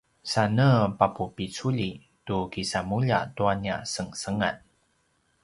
sane 0.31 0.69
papupiculi 0.97 1.89
tu 2.25 2.37
kisamulja 2.53 3.17
tua 3.35 3.53
nia 3.61 3.77
sengsengan 3.93 4.55